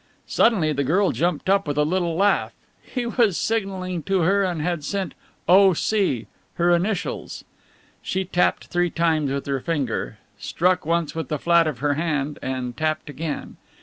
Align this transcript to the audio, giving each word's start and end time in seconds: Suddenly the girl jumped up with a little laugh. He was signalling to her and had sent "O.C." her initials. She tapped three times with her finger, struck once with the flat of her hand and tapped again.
Suddenly 0.25 0.73
the 0.73 0.83
girl 0.83 1.11
jumped 1.11 1.47
up 1.47 1.67
with 1.67 1.77
a 1.77 1.83
little 1.85 2.15
laugh. 2.15 2.53
He 2.81 3.05
was 3.05 3.37
signalling 3.37 4.01
to 4.09 4.21
her 4.21 4.43
and 4.43 4.59
had 4.59 4.83
sent 4.83 5.13
"O.C." 5.47 6.25
her 6.55 6.71
initials. 6.73 7.43
She 8.01 8.25
tapped 8.25 8.65
three 8.65 8.89
times 8.89 9.29
with 9.31 9.45
her 9.45 9.59
finger, 9.59 10.17
struck 10.39 10.87
once 10.87 11.13
with 11.13 11.27
the 11.27 11.37
flat 11.37 11.67
of 11.67 11.77
her 11.85 11.93
hand 11.93 12.39
and 12.41 12.75
tapped 12.75 13.11
again. 13.11 13.57